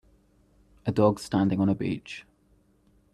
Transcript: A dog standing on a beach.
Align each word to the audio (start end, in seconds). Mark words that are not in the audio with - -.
A 0.87 0.91
dog 0.91 1.19
standing 1.19 1.59
on 1.59 1.69
a 1.69 1.75
beach. 1.75 2.25